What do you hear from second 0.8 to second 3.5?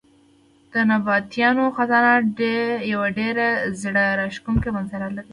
نبطیانو خزانه یو ډېر